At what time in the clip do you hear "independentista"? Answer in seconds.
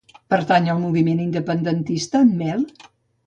1.27-2.25